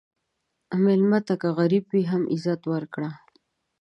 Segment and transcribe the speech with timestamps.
[0.83, 3.09] مېلمه ته که غریب وي، هم عزت ورکړه.